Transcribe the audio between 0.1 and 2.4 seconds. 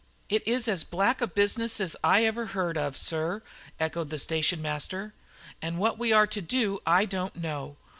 "It is as black a business as I